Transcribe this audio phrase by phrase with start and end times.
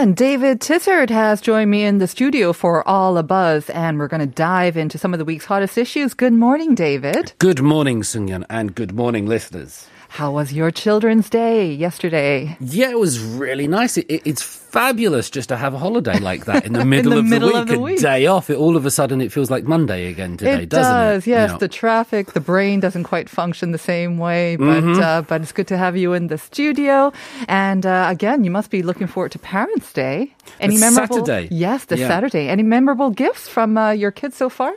[0.00, 4.06] And David Tizzard has joined me in the studio for All a Buzz, and we're
[4.06, 6.14] going to dive into some of the week's hottest issues.
[6.14, 7.32] Good morning, David.
[7.40, 9.88] Good morning, Sungyun, and good morning, listeners.
[10.18, 12.56] How was your Children's Day yesterday?
[12.58, 13.96] Yeah, it was really nice.
[13.96, 17.18] It, it, it's fabulous just to have a holiday like that in the middle, the
[17.20, 17.98] of, middle the of week, the week.
[18.00, 18.50] a day off.
[18.50, 21.30] It, all of a sudden, it feels like Monday again today, it doesn't does, it?
[21.30, 21.48] yes.
[21.50, 21.58] You know.
[21.60, 25.00] The traffic, the brain doesn't quite function the same way, but Mm-hmm.
[25.00, 27.12] uh, but it's good to have you in the studio.
[27.46, 30.34] And uh, again, you must be looking forward to Parents' Day.
[30.58, 31.24] Any It's memorable?
[31.24, 31.46] Saturday.
[31.54, 32.08] Yes, the Yeah.
[32.08, 32.48] Saturday.
[32.48, 34.74] Any memorable gifts from uh, your kids so far?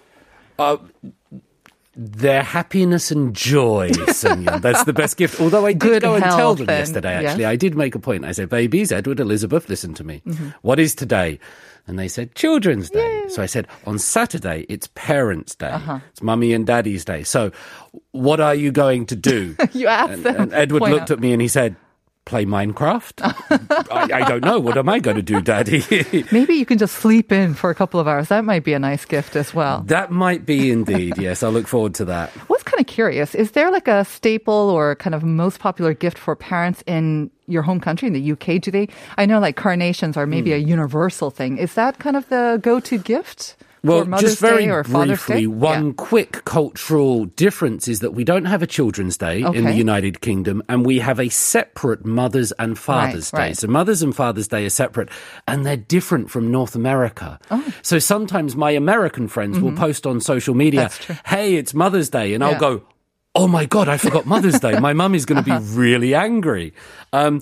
[1.93, 3.91] Their happiness and joy.
[3.91, 4.21] That's
[4.85, 5.41] the best gift.
[5.41, 7.31] Although I did Good go and tell them and- yesterday, yes.
[7.31, 7.45] actually.
[7.45, 8.23] I did make a point.
[8.23, 10.21] I said, babies, Edward, Elizabeth, listen to me.
[10.25, 10.49] Mm-hmm.
[10.61, 11.39] What is today?
[11.87, 13.23] And they said, Children's Day.
[13.29, 15.67] So I said, on Saturday, it's Parents' Day.
[15.71, 15.99] Uh-huh.
[16.11, 17.23] It's Mummy and Daddy's Day.
[17.23, 17.51] So
[18.11, 19.55] what are you going to do?
[19.73, 20.35] You asked and, them.
[20.41, 21.11] and Edward looked out.
[21.11, 21.75] at me and he said,
[22.25, 23.21] play Minecraft?
[23.91, 24.59] I, I don't know.
[24.59, 25.83] What am I going to do, Daddy?
[26.31, 28.29] Maybe you can just sleep in for a couple of hours.
[28.29, 29.81] That might be a nice gift as well.
[29.87, 31.17] that might be indeed.
[31.17, 32.31] Yes, I look forward to that.
[32.49, 33.35] Was kind of curious.
[33.35, 37.63] Is there like a staple or kind of most popular gift for parents in your
[37.63, 38.61] home country, in the UK?
[38.61, 38.87] Do they?
[39.17, 40.57] I know like carnations are maybe hmm.
[40.57, 41.57] a universal thing.
[41.57, 43.55] Is that kind of the go-to gift?
[43.83, 45.47] Well, just very briefly, Day?
[45.47, 45.93] one Yeah.
[45.97, 50.61] quick cultural difference is that we don't have a Children's Day in the United Kingdom,
[50.69, 53.47] and we have a separate Mother's and Father's Right, Day.
[53.47, 53.57] right.
[53.57, 55.09] So Mother's and Father's Day are separate,
[55.47, 57.39] and they're different from North America.
[57.49, 57.63] Oh.
[57.81, 61.13] So sometimes my American friends will post on social media, Mm-hmm.
[61.25, 62.83] "Hey, it's Mother's Day," and I'll go.
[63.33, 64.77] Oh my God, I forgot Mother's Day.
[64.77, 66.73] My mum is going to be really angry.
[67.13, 67.41] Um,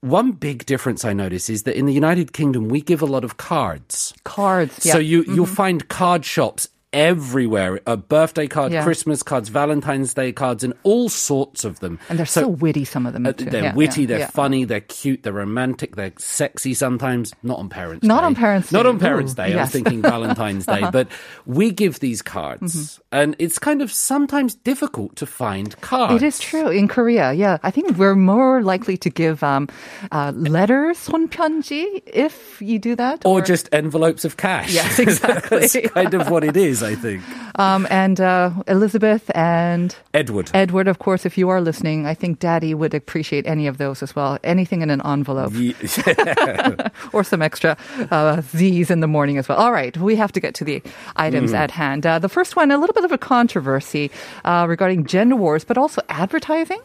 [0.00, 3.24] one big difference I notice is that in the United Kingdom, we give a lot
[3.24, 4.14] of cards.
[4.24, 4.84] Cards.
[4.84, 4.94] Yeah.
[4.94, 5.54] So you you'll mm-hmm.
[5.54, 7.81] find card shops everywhere.
[7.85, 8.81] A birthday card, Yeah.
[8.83, 11.99] Christmas cards, Valentine's Day cards, and all sorts of them.
[12.07, 12.85] and they're so, witty.
[12.85, 13.25] Some of them.
[13.25, 13.45] uh, too.
[13.51, 14.29] they're Yeah, witty, yeah, they're yeah.
[14.29, 17.33] funny, they're cute, they're romantic, they're sexy sometimes.
[17.43, 18.25] Not on Parents' Not Day.
[18.27, 18.89] on Parents' Not Day.
[18.89, 19.43] on Parents' Ooh, Day.
[19.43, 19.67] I was yes.
[19.67, 19.83] Mm-hmm.
[19.83, 20.83] thinking Valentine's Day.
[20.89, 21.09] But
[21.45, 26.15] we give these cards, and it's kind of sometimes difficult to find cards.
[26.15, 27.33] It is true in Korea.
[27.33, 29.67] Yeah, I think we're more likely to give um,
[30.13, 34.71] uh, letters, 손편지, if you do that, Or just envelopes of cash.
[34.73, 35.59] Yes, exactly.
[35.67, 37.22] That's kind of what it is, I think.
[37.58, 40.50] um, and uh, Elizabeth and Edward.
[40.54, 44.02] Edward, of course, if you are listening, I think Daddy would appreciate any of those
[44.02, 44.38] as well.
[44.44, 45.52] Anything in an envelope
[47.12, 47.76] or some extra
[48.10, 49.58] uh, Z's in the morning as well.
[49.58, 50.82] All right, we have to get to the
[51.16, 51.62] items Mm-hmm.
[51.62, 52.06] at hand.
[52.06, 54.10] Uh, the first one, a little bit of a controversy
[54.44, 56.80] uh, regarding gender wars, but also advertising.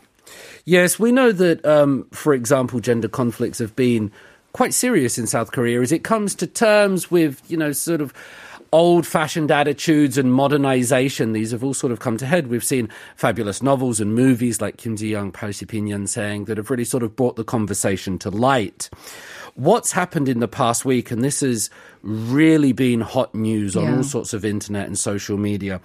[0.66, 4.12] Yes, we know that, um, for example, gender conflicts have been
[4.54, 8.14] quite serious in South Korea as it comes to terms with, you know, sort of
[8.72, 11.34] old fashioned attitudes and modernization.
[11.34, 12.48] These have all sort of come to head.
[12.48, 16.58] We've seen fabulous novels and movies like Kim Ji Young, Pao Si Pinyan saying that
[16.58, 18.90] have really sort of brought the conversation to light.
[19.56, 21.70] What's happened in the past week, and this has
[22.02, 23.98] really been hot news on Yeah.
[23.98, 25.80] all sorts of internet and social media,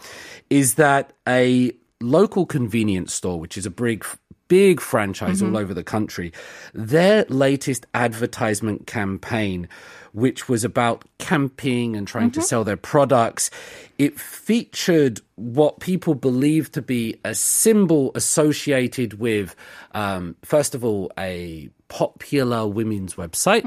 [0.50, 4.04] is that a local convenience store, which is a big
[4.50, 6.32] big franchise all over the country,
[6.74, 9.68] their latest advertisement campaign,
[10.12, 13.48] which was about camping and trying to sell their products,
[13.96, 19.54] it featured what people believe to be a symbol associated with,
[19.92, 23.62] um, first of all, a popular women's website,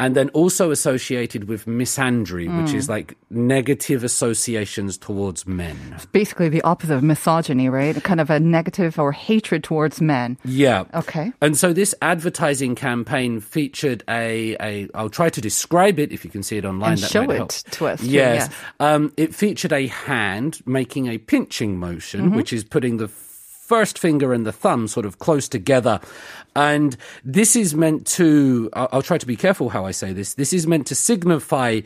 [0.00, 5.76] and then also associated with misandry, which is like negative associations towards men.
[5.94, 8.02] It's Basically, the opposite of misogyny, right?
[8.02, 10.38] Kind of a negative or hatred towards men.
[10.44, 10.84] Yeah.
[10.94, 11.32] Okay.
[11.42, 16.30] And so this advertising campaign featured a, a I'll try to describe it if you
[16.30, 16.92] can see it online.
[16.92, 17.50] And that show it help.
[17.52, 18.48] to us, Yes.
[18.48, 18.58] yes.
[18.80, 22.36] Um, it featured a hand making a pinching motion, Mm-hmm.
[22.36, 23.08] which is putting the
[23.66, 26.00] first finger and the thumb sort of close together.
[26.54, 30.34] And this is meant to, I'll, try to be careful how I say this.
[30.34, 31.82] This is meant to signify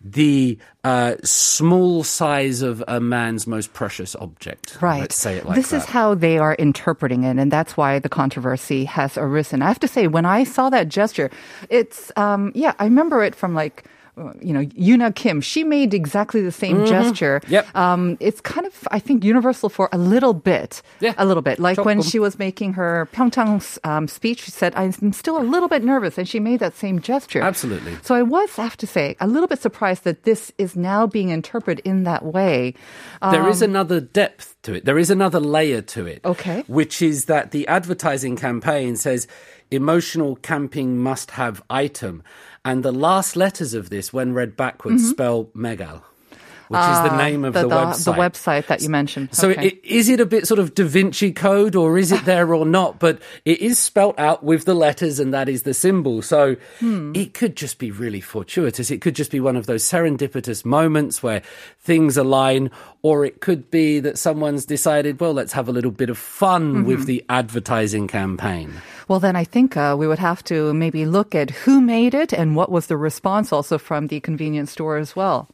[0.00, 4.78] the uh, small size of a man's most precious object.
[4.80, 5.00] Right.
[5.00, 5.78] Let's say it like this that.
[5.78, 9.60] is how they are interpreting it, and that's why the controversy has arisen.
[9.60, 11.30] I have to say, when I saw that gesture,
[11.68, 13.84] it's um, yeah, I remember it from like
[14.40, 17.40] you know, Yuna Kim, she made exactly the same gesture.
[17.44, 17.52] Mm-hmm.
[17.52, 17.76] Yep.
[17.76, 20.82] Um, it's kind of, I think, universal for a little bit.
[21.00, 21.14] Yeah.
[21.18, 21.58] A little bit.
[21.58, 25.68] Like when she was making her Pyeongchang um, speech, she said, I'm still a little
[25.68, 26.16] bit nervous.
[26.16, 27.40] And she made that same gesture.
[27.40, 27.96] Absolutely.
[28.02, 31.06] So I was, I have to say, a little bit surprised that this is now
[31.06, 32.74] being interpreted in that way.
[33.20, 34.84] There is Um, another depth to it.
[34.84, 36.24] There is another layer to it.
[36.24, 36.62] Okay.
[36.68, 39.26] Which is that the advertising campaign says
[39.70, 42.22] emotional camping must have item.
[42.64, 45.10] And the last letters of this, when read backwards, mm-hmm.
[45.10, 46.02] spell Megal,
[46.68, 47.70] which is the name of the, website.
[47.70, 48.10] Mm-hmm.
[48.10, 49.28] Ah, The website that you mentioned.
[49.32, 49.66] So Okay.
[49.68, 52.64] it, is it a bit sort of Da Vinci Code or is it there or
[52.66, 52.98] not?
[52.98, 56.22] But it is spelt out with the letters and that is the symbol.
[56.22, 57.12] So Hmm.
[57.14, 58.90] it could just be really fortuitous.
[58.90, 61.42] It could just be one of those serendipitous moments where
[61.80, 62.70] things align
[63.02, 66.54] or it could be that someone's decided, well, let's have a little bit of fun
[66.74, 66.84] Mm-hmm.
[66.86, 68.72] with the advertising campaign.
[69.08, 72.32] Well, then I think uh, we would have to maybe look at who made it
[72.32, 75.48] and what was the response also from the convenience store as well.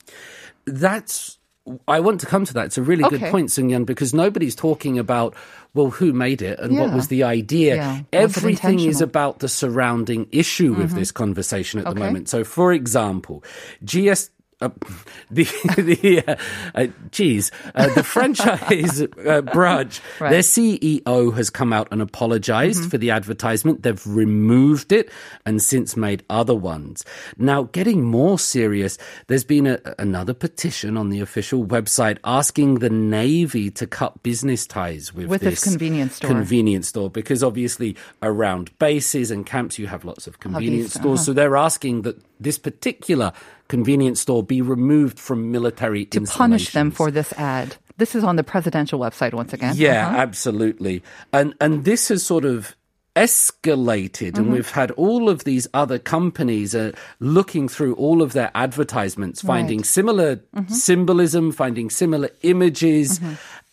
[0.72, 1.38] That's
[1.86, 2.66] I want to come to that.
[2.66, 5.34] It's a really good point, Sung Yan, because nobody's talking about
[5.74, 7.76] well who made it and what was the idea.
[7.76, 8.00] Yeah.
[8.12, 8.96] Everything is?
[8.96, 9.04] Mm-hmm.
[9.04, 12.28] about the surrounding issue with this conversation at the moment.
[12.28, 13.44] So, for example,
[13.84, 14.30] GS.
[14.60, 14.68] Uh,
[15.30, 15.44] the
[15.78, 16.36] the uh,
[16.74, 20.30] uh, geez, uh, the franchise uh, Brudge, Right.
[20.30, 23.82] their CEO has come out and apologized for the advertisement.
[23.82, 25.10] They've removed it
[25.46, 27.04] and since made other ones.
[27.38, 28.98] Now, getting more serious,
[29.28, 34.66] there's been a, another petition on the official website asking the Navy to cut business
[34.66, 36.28] ties with, With this convenience store.
[36.30, 41.24] Convenience store, because obviously around bases and camps you have lots of convenience Hobbies, stores.
[41.24, 43.32] So they're asking that this particular
[43.68, 47.68] convenience store be removed from military To punish them for this ad.
[48.02, 49.74] This is on the presidential website once again.
[49.76, 50.24] Yeah, Uh-huh.
[50.26, 50.96] absolutely.
[51.38, 52.74] And and this has sort of
[53.16, 54.40] escalated Mm-hmm.
[54.42, 56.92] and we've had all of these other companies uh,
[57.36, 59.86] looking through all of their advertisements finding Right.
[59.86, 59.98] Mm-hmm.
[60.00, 60.30] similar
[60.68, 63.20] symbolism finding similar images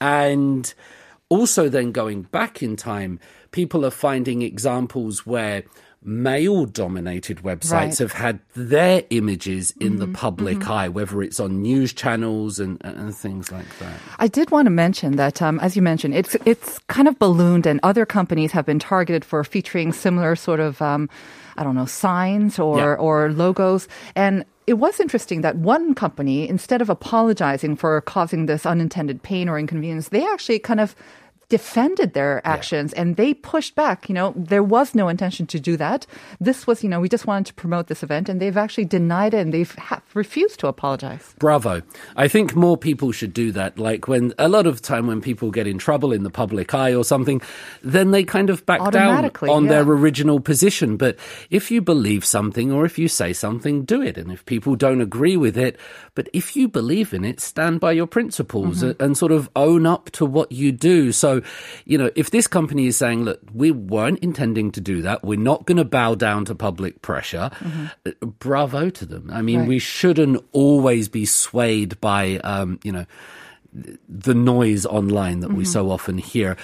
[0.01, 0.73] and
[1.30, 3.19] also then going back in time
[3.51, 5.63] people are finding examples where
[6.03, 7.89] male dominated websites Right.
[7.89, 8.03] Mm-hmm.
[8.03, 13.15] have had their images in the public eye whether it's on news channels and, and
[13.15, 16.79] things like that I did want to mention that, um, as you mentioned, it's it's
[16.88, 21.09] kind of ballooned, and other companies have been targeted for featuring similar sort of, um,
[21.57, 22.94] I don't know, signs or Yeah.
[22.95, 23.88] or logos.
[24.15, 29.49] And it was interesting that one company, instead of apologizing for causing this unintended pain
[29.49, 30.95] or inconvenience, they actually kind of
[31.49, 34.09] defended their actions and they pushed back.
[34.09, 36.05] You know, there was no intention to do that.
[36.41, 39.33] This was, you know, we just wanted to promote this event, and they've actually denied
[39.33, 41.33] it and they've ha- refused to apologize.
[41.39, 41.81] Bravo.
[42.15, 43.79] I think more people should do that.
[43.79, 46.94] Like when a lot of time when people get in trouble in the public eye
[46.94, 47.41] or something,
[47.81, 50.97] then they kind of back down on their original position.
[50.97, 51.17] But
[51.49, 54.17] if you believe something or if you say something, do it.
[54.17, 55.79] And if people don't agree with it,
[56.13, 59.01] but if you believe in it, stand by your principles Mm-hmm.
[59.03, 61.11] and sort of own up to what you do.
[61.11, 61.37] So,
[61.86, 65.39] you know, if this company is saying, look, we weren't intending to do that, we're
[65.39, 67.50] not going to bow down to public pressure,
[68.06, 69.30] uh, bravo to them.
[69.31, 69.62] I mean, Mm-hmm.
[69.62, 69.68] Right.
[69.69, 73.06] we shouldn't always be swayed by, um, you know,
[74.10, 75.72] the noise online that we Mm-hmm.
[75.72, 76.57] so often hear.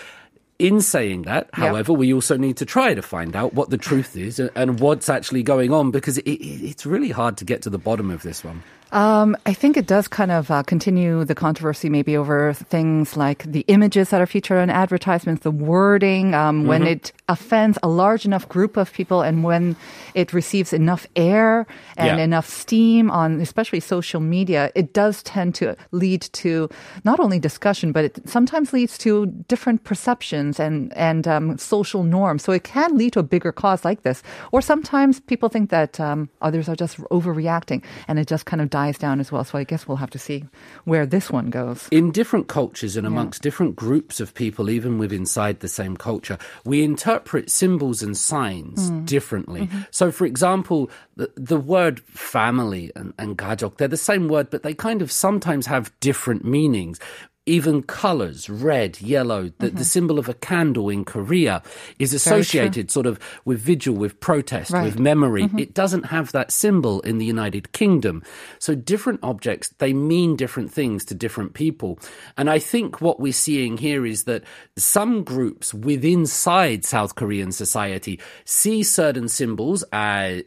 [0.60, 4.16] In saying that, however, we also need to try to find out what the truth
[4.16, 7.70] is and- what's actually going on because it, it, it's really hard to get to
[7.70, 8.62] the bottom of this one.
[8.92, 13.42] Um, I think it does kind of uh, continue the controversy maybe over things like
[13.44, 18.24] the images that are featured on advertisements, the wording, um, when it offends a large
[18.24, 19.76] enough group of people and when
[20.14, 21.66] it receives enough air
[21.98, 22.24] and Yeah.
[22.24, 26.70] enough steam on especially social media, it does tend to lead to
[27.04, 32.44] not only discussion, but it sometimes leads to different perceptions and, and um, social norms.
[32.44, 34.24] So it can lead to a bigger cause like this.
[34.52, 38.70] Or sometimes people think that um, others are just overreacting and it just kind of
[38.70, 39.44] dies down as well.
[39.44, 40.46] So I guess we'll have to see
[40.86, 41.88] where this one goes.
[41.92, 46.38] in different cultures and amongst different groups of people, even with inside the same culture,
[46.66, 49.70] we interpret symbols and signs differently.
[49.92, 54.64] So, for example, the, the word family and, and gajok, they're the same word, but
[54.64, 57.00] they kind of sometimes have different meanings.
[57.46, 59.82] Even colors, red, yellow, the, the mm-hmm.
[59.82, 61.62] symbol of a candle in Korea
[62.00, 64.86] is associated sort of with vigil, with protest, Right.
[64.86, 65.44] with memory.
[65.44, 65.60] Mm-hmm.
[65.60, 68.24] It doesn't have that symbol in the United Kingdom.
[68.60, 72.00] So different objects, they mean different things to different people.
[72.38, 74.44] And I think what we're seeing here is that
[74.78, 80.44] some groups within inside South Korean society see certain symbols as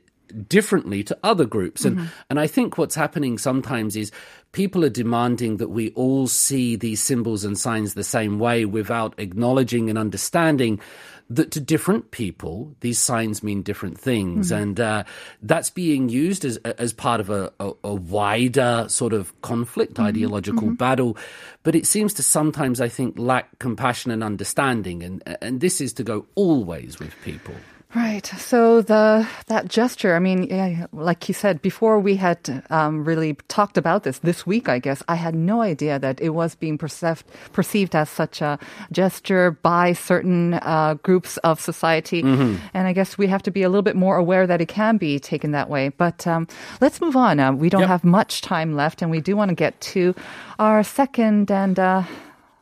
[0.48, 1.84] differently to other groups.
[1.84, 4.12] And and I think what's happening sometimes is
[4.52, 9.14] people are demanding that we all see these symbols and signs the same way without
[9.18, 10.80] acknowledging and understanding
[11.28, 14.52] that to different people, these signs mean different things.
[14.52, 14.62] Mm-hmm.
[14.62, 15.04] And uh,
[15.42, 20.06] that's being used as, as part of a, a, a wider sort of conflict, Mm-hmm.
[20.06, 21.16] ideological battle.
[21.64, 25.02] But it seems to sometimes, I think, lack compassion and understanding.
[25.02, 27.54] And, and this is to go always with people.
[27.96, 28.26] Right.
[28.26, 30.14] So the that gesture.
[30.14, 34.46] I mean, yeah, like you said before, we had um, really talked about this this
[34.46, 34.68] week.
[34.68, 37.24] I guess I had no idea that it was being perceived
[37.54, 38.58] perceived as such a
[38.92, 42.20] gesture by certain uh, groups of society.
[42.20, 44.98] And I guess we have to be a little bit more aware that it can
[44.98, 45.88] be taken that way.
[45.88, 46.48] But um,
[46.82, 47.40] let's move on.
[47.40, 47.88] Uh, we don't Yep.
[47.88, 50.14] have much time left, and we do want to get to
[50.58, 51.78] our second and.
[51.78, 52.02] Uh,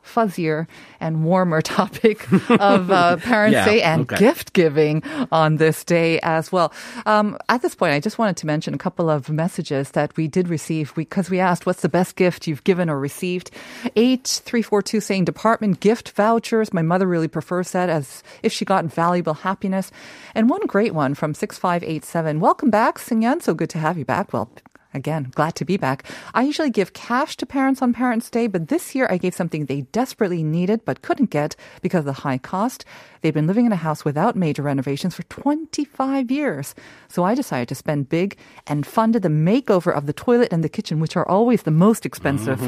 [0.05, 0.67] fuzzier
[0.99, 4.17] and warmer topic of uh, Parents' Yeah, Day and okay.
[4.17, 6.71] gift giving on this day as well.
[7.05, 10.27] Um, at this point, I just wanted to mention a couple of messages that we
[10.27, 13.51] did receive because we, asked, what's the best gift you've given or received?
[13.95, 16.73] 8342 saying department gift vouchers.
[16.73, 19.91] My mother really prefers that as if she got valuable happiness.
[20.33, 22.39] And one great one from 6587.
[22.39, 23.41] Welcome back, Singyan.
[23.41, 24.33] So good to have you back.
[24.33, 24.49] Well,
[24.95, 26.05] Again, glad to be back.
[26.33, 29.65] I usually give cash to parents on Parents' Day, but this year I gave something
[29.65, 32.85] they desperately needed but couldn't get because of the high cost.
[33.19, 36.75] They've been living in a house without major renovations for 25 years.
[37.09, 38.37] So I decided to spend big
[38.67, 42.05] and funded the makeover of the toilet and the kitchen, which are always the most
[42.05, 42.61] expensive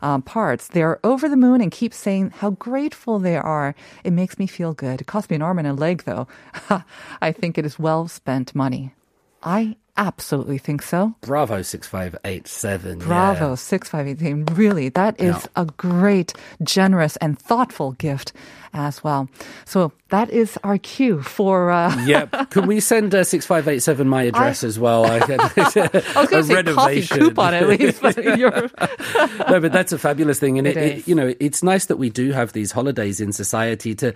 [0.00, 0.68] um, parts.
[0.68, 3.74] They're over the moon and keep saying how grateful they are.
[4.04, 5.02] It makes me feel good.
[5.02, 6.28] It cost me an arm and a leg, though.
[7.20, 8.94] I think it is well spent money.
[9.42, 11.14] I absolutely think so.
[11.22, 13.00] Bravo 6587.
[13.00, 13.06] yeah.
[13.06, 14.56] Bravo, 658.
[14.56, 15.62] Really, that is Yeah.
[15.62, 16.32] a great,
[16.62, 18.32] generous, and thoughtful gift
[18.76, 19.28] as well.
[19.66, 21.70] So that is our cue for.
[21.70, 22.50] Uh, Yep.
[22.50, 25.04] Can we send uh, 6587 my address as well?
[25.06, 29.98] I, I was going to say coffee coupon at least, but no, but that's a
[29.98, 33.20] fabulous thing, and It it, you know it's nice that we do have these holidays
[33.20, 34.12] in society to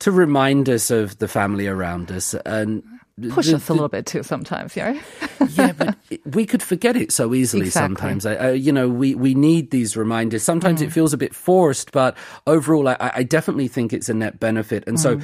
[0.00, 2.82] to remind us of the family around us and
[3.28, 5.00] Push the- us a little bit too sometimes, yeah.
[5.50, 7.96] yeah, but we could forget it so easily Exactly.
[7.96, 8.26] sometimes.
[8.26, 10.42] I, I, you know, we, we need these reminders.
[10.42, 10.86] Sometimes Mm.
[10.86, 14.84] it feels a bit forced, but overall, I, I definitely think it's a net benefit.
[14.86, 15.20] And so.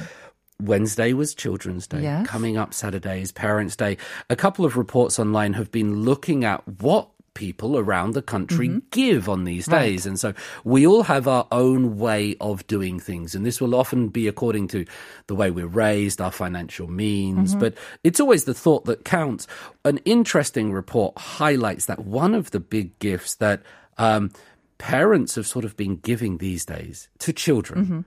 [0.59, 1.97] Wednesday was Children's Day.
[1.99, 2.01] Mm.
[2.03, 2.27] Yes.
[2.27, 3.95] Coming up Saturday is Parents' Day.
[4.31, 8.79] A couple of reports online have been looking at what people around the country Mm-hmm.
[8.89, 10.05] give on these days.
[10.07, 13.35] And so we all have our own way of doing things.
[13.35, 14.85] And this will often be according to
[15.27, 17.51] the way we're raised, our financial means.
[17.51, 17.59] Mm-hmm.
[17.59, 19.45] But it's always the thought that counts.
[19.85, 23.61] An interesting report highlights that one of the big gifts that
[23.99, 24.31] um,
[24.79, 27.85] parents have sort of been giving these days to children.
[27.85, 27.99] Mm-hmm.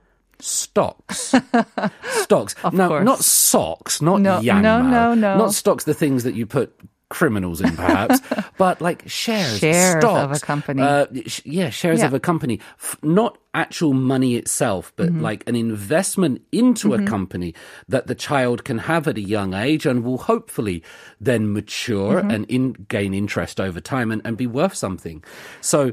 [0.42, 1.34] Stocks,
[2.22, 2.54] stocks.
[2.64, 3.04] Of now, course.
[3.04, 5.36] not socks, not No, Yanmar, no, no, no.
[5.38, 5.84] not stocks.
[5.84, 6.74] The things that you put
[7.10, 8.20] criminals in, perhaps,
[8.56, 10.80] but like shares, Shares of a company.
[10.80, 12.06] Uh, sh- yeah, shares Yeah.
[12.06, 15.20] of a company, F- not actual money itself, but Mm-hmm.
[15.20, 17.52] like an investment into a company
[17.88, 20.82] that the child can have at a young age and will hopefully
[21.20, 22.30] then mature Mm-hmm.
[22.30, 25.22] and in, gain interest over time and, and be worth something.
[25.60, 25.92] So.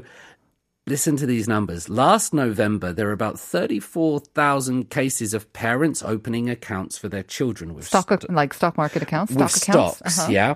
[0.86, 1.90] Listen to these numbers.
[1.90, 7.86] Last November, there were about 34,000 cases of parents opening accounts for their children with
[7.86, 9.96] Stock, like stock market accounts, with stock accounts.
[9.98, 10.30] stocks, Uh-huh.
[10.32, 10.54] yeah.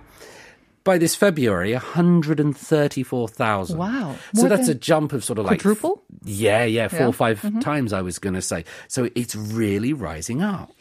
[0.84, 3.78] By this February, 134,000.
[3.78, 4.16] Wow.
[4.34, 6.02] So that's a jump of sort of like quadruple?
[6.24, 7.06] Yeah, yeah, four Yeah.
[7.06, 7.60] or 5 mm-hmm.
[7.60, 8.64] times I was going to say.
[8.88, 10.72] So it's really rising up.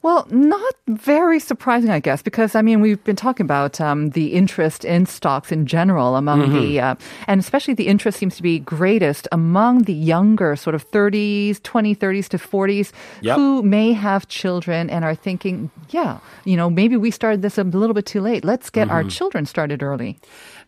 [0.00, 4.32] Well, not very surprising, I guess, because I mean we've been talking about um, the
[4.32, 7.02] interest in stocks in general among the, Mm-hmm.
[7.02, 11.60] uh, and especially the interest seems to be greatest among the younger, sort of 30s,
[11.62, 13.36] 20, 30s to 40s, Yep.
[13.36, 17.64] who may have children and are thinking, yeah, you know, maybe we started this a
[17.64, 18.44] little bit too late.
[18.44, 19.08] Let's get our Mm-hmm.
[19.08, 20.16] children started early.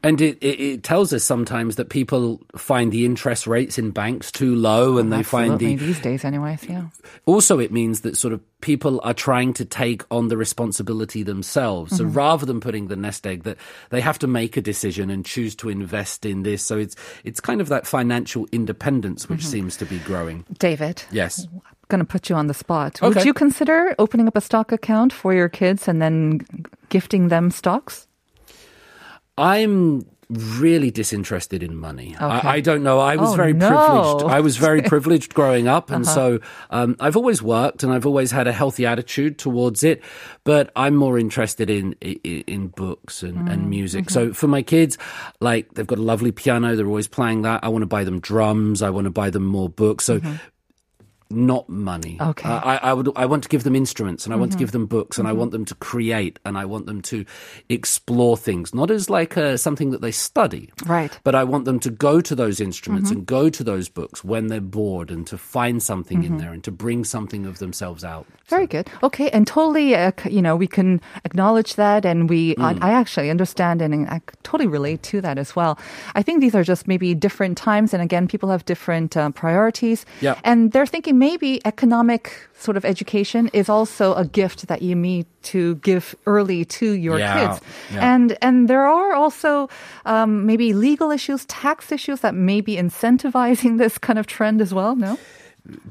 [0.02, 4.32] And it, it, it tells us sometimes that people find the interest rates in banks
[4.32, 6.64] too low and they find the these days, anyways.
[6.64, 6.84] Yeah.
[7.26, 12.00] also it means that sort of people are trying to take on the responsibility themselves
[12.00, 12.12] Mm-hmm.
[12.12, 13.56] rather than putting the nest egg that
[13.90, 17.40] they have to make a decision and choose to invest in this so it's it's
[17.40, 19.50] kind of that financial independence which Mm-hmm.
[19.50, 21.02] seems to be growing David.
[21.10, 23.00] yes I'm Going to put you on the spot.
[23.02, 26.40] Would you consider opening up a stock account for your kids and then
[26.88, 28.06] gifting them stocks?
[29.40, 32.14] I'm really disinterested in money.
[32.14, 32.24] Okay.
[32.24, 33.00] I, I don't know.
[33.00, 33.66] I was Oh, very no.
[33.66, 34.32] privileged.
[34.32, 36.14] I was very privileged growing up, and Uh-huh.
[36.14, 40.00] so um, I've always worked and I've always had a healthy attitude towards it.
[40.44, 44.04] But I'm more interested in in, in books and, Mm, and music.
[44.04, 44.28] mm-hmm.
[44.28, 44.98] So for my kids,
[45.40, 46.76] like they've got a lovely piano.
[46.76, 47.64] They're always playing that.
[47.64, 48.82] I want to buy them drums.
[48.82, 50.04] I want to buy them more books.
[50.04, 50.20] So.
[50.20, 50.36] Mm-hmm.
[51.30, 52.18] Not money.
[52.20, 52.48] Okay.
[52.48, 52.68] Mm-hmm.
[52.68, 53.08] I, I would.
[53.16, 55.32] I want to give them instruments, and I want to give them books, and I
[55.32, 57.24] want them to create, and I want them to
[57.68, 61.10] explore things, not as like uh something that they study, Right.
[61.10, 61.20] Mm-hmm.
[61.24, 64.48] But I want them to go to those instruments and go to those books when
[64.48, 68.26] they're bored, and to find something in there, and to bring something of themselves out.
[68.46, 68.90] Very good.
[69.02, 73.30] Okay, and totally, uh, you know, we can acknowledge that, and we, I, I actually
[73.30, 75.78] understand and I totally relate to that as well.
[76.14, 80.04] I think these are just maybe different times, and again, people have different uh, priorities,
[80.20, 80.34] Yeah.
[80.44, 82.22] and they're thinking maybe economic
[82.64, 87.18] sort of education is also a gift that you need to give early to your
[87.18, 87.56] Yeah, kids,
[87.94, 88.12] yeah.
[88.14, 89.68] and and there are also
[90.04, 94.72] um, maybe legal issues, tax issues that may be incentivizing this kind of trend as
[94.72, 94.94] well.
[94.96, 95.16] No.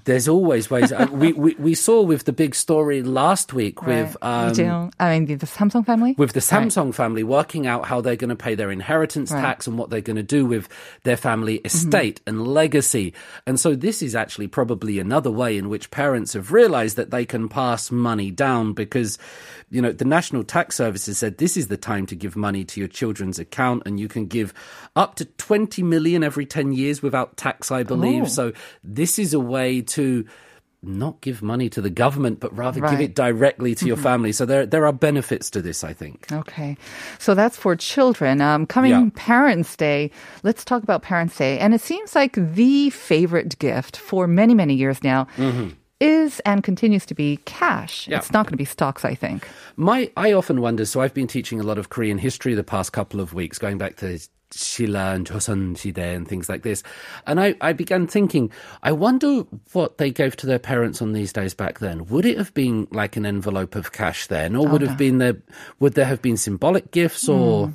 [0.05, 0.91] There's always ways.
[0.91, 4.03] Uh, we, we, we saw with the big story last week right.
[4.03, 6.95] with um, I mean the, Samsung family with the Samsung right.
[6.95, 9.41] family working out how they're going to pay their inheritance right.
[9.41, 10.67] tax and what they're going to do with
[11.03, 11.67] their family mm-hmm.
[11.67, 12.39] estate mm-hmm.
[12.39, 13.13] and legacy.
[13.45, 17.25] And so this is actually probably another way in which parents have realized that they
[17.25, 19.17] can pass money down because
[19.69, 22.63] you know the National Tax Service has said this is the time to give money
[22.65, 24.53] to your children's account and you can give
[24.95, 28.23] up to 20 million every 10 years without tax I believe.
[28.23, 28.27] Oh.
[28.27, 29.58] So this is a way
[29.95, 30.25] to
[30.81, 32.93] not give money to the government, but rather give Right.
[32.93, 33.01] Mm-hmm.
[33.01, 34.31] it directly to your family.
[34.31, 36.27] So there, there are benefits to this, I think.
[36.31, 36.77] Okay.
[37.17, 38.39] So that's for children.
[38.39, 39.09] Um, coming Yeah.
[39.15, 40.09] Parents' Day,
[40.43, 41.59] let's talk about Parents' Day.
[41.59, 45.27] And it seems like the favorite gift for many, many years now
[45.99, 48.03] is and continues to be cash.
[48.03, 48.11] Mm-hmm.
[48.11, 48.17] Yeah.
[48.19, 49.45] It's not going to be stocks, I think.
[49.75, 50.85] My, I often wonder.
[50.85, 53.77] So I've been teaching a lot of Korean history the past couple of weeks, going
[53.77, 54.17] back to
[54.51, 56.83] Shilla and Joseon Shide and things like this.
[57.27, 58.51] And I, I began thinking,
[58.83, 62.05] I wonder what they gave to their parents on these days back then.
[62.07, 65.37] Would it have been like an envelope of cash then, or would have been there?
[65.79, 67.73] Would there have been symbolic gifts or?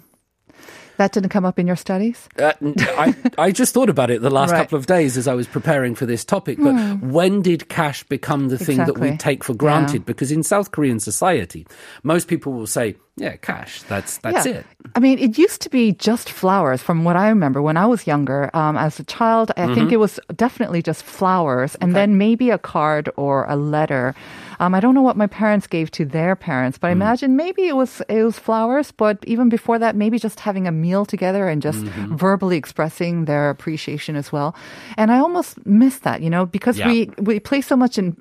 [0.97, 2.29] That didn't come up in your studies?
[2.39, 4.59] Uh, I, I just thought about it the last Right.
[4.59, 6.57] couple of days as I was preparing for this topic.
[6.63, 9.59] But when did cash become the thing that we take for Yeah.
[9.59, 10.07] granted?
[10.07, 11.67] Because in South Korean society,
[12.05, 13.83] most people will say, "Yeah, cash.
[13.89, 14.53] That's that's Yeah.
[14.59, 14.67] it."
[14.97, 18.07] I mean, it used to be just flowers from what I remember when I was
[18.07, 18.49] younger.
[18.55, 19.95] Um, as a child, I think Mm-hmm.
[19.95, 24.15] it was definitely just flowers and then maybe a card or a letter.
[24.61, 27.01] Um, I don't know what my parents gave to their parents, but I Mm.
[27.03, 28.93] imagine maybe it was, it was flowers.
[28.93, 32.15] But even before that, maybe just having a meal together and just Mm-hmm.
[32.17, 34.55] verbally expressing their appreciation as well.
[34.97, 36.87] And I almost miss that, you know, because Yeah.
[36.87, 38.17] we, we place so much in,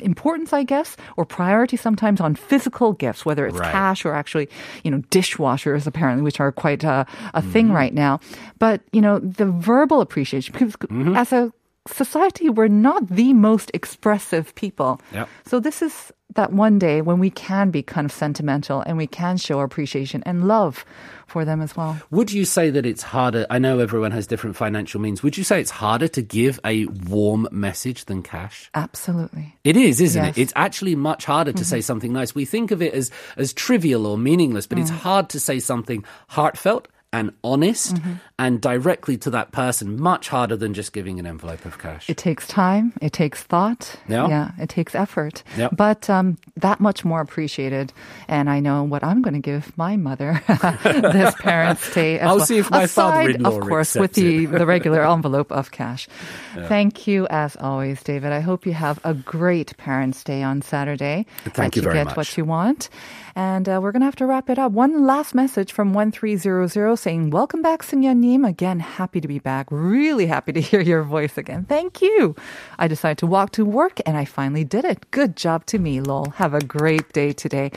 [0.00, 3.72] importance, I guess, or priority sometimes on physical gifts, whether it's Right.
[3.72, 4.48] cash or actually,
[4.84, 7.52] you know, dishwashers apparently, which are quite uh, a Mm-hmm.
[7.52, 8.20] thing right now.
[8.58, 11.16] But, you know, the verbal appreciation, because Mm-hmm.
[11.16, 11.52] as a
[11.86, 15.00] society, we're not the most expressive people.
[15.12, 15.28] Yep.
[15.46, 19.06] So this is that one day when we can be kind of sentimental and we
[19.06, 20.84] can show appreciation and love
[21.26, 21.98] for them as well.
[22.12, 23.46] Would you say that it's harder?
[23.50, 25.22] I know everyone has different financial means.
[25.24, 28.70] Would you say it's harder to give a warm message than cash?
[28.74, 29.56] Absolutely.
[29.64, 30.32] It is, isn't Yes.
[30.32, 30.40] Mm-hmm.
[30.40, 30.42] it?
[30.44, 32.34] It's actually much harder to say something nice.
[32.34, 34.98] We think of it as as trivial or meaningless, but it's Mm.
[34.98, 36.86] hard to say something heartfelt
[37.18, 38.12] and honest Mm-hmm.
[38.38, 39.98] and directly to that person.
[40.00, 42.08] Much harder than just giving an envelope of cash.
[42.10, 42.92] It takes time.
[43.00, 43.96] It takes thought.
[44.08, 44.28] Yeah.
[44.28, 44.50] Yeah.
[44.58, 45.42] It takes effort.
[45.56, 45.76] Yep.
[45.76, 47.92] But um, that much more appreciated.
[48.28, 50.42] And I know what I'm going to give my mother
[50.84, 52.18] this Parents' Day.
[52.18, 52.46] As I'll well.
[52.46, 56.08] see if my Aside, father-in-law of course, with the, the regular envelope of cash.
[56.54, 58.32] Thank you, as always, David.
[58.32, 61.26] I hope you have a great Parents' Day on Saturday.
[61.44, 62.16] Thank you very get much.
[62.16, 62.88] what you want.
[63.34, 64.72] And uh, we're going to have to wrap it up.
[64.72, 68.44] One last message from 1300 saying, Welcome back, Sinyanim.
[68.44, 69.68] Again, happy to be back.
[69.70, 71.64] Really happy to hear your voice again.
[71.64, 72.34] Thank you.
[72.80, 75.08] I decided to walk to work and I finally did it.
[75.12, 76.30] Good job to me, lol.
[76.30, 77.70] Have a great day today.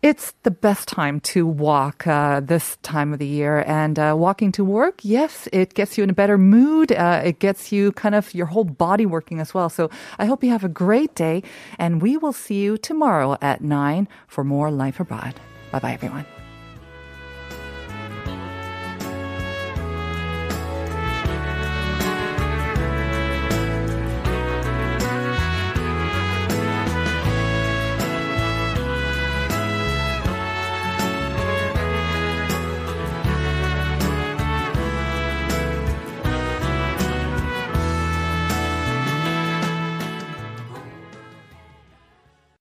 [0.00, 3.62] It's the best time to walk uh, this time of the year.
[3.66, 6.92] And uh, walking to work, yes, it gets you in a better mood.
[6.92, 9.68] Uh, it gets you kind of your whole body working as well.
[9.68, 11.42] So I hope you have a great day.
[11.78, 15.34] And we will see you tomorrow at 9 for more Life Abroad.
[15.72, 16.24] Bye bye, everyone.